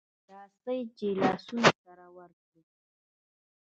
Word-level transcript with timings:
راسئ 0.29 0.79
چي 0.97 1.07
لاسونه 1.21 1.67
سره 1.85 2.05
ورکړو 2.17 2.61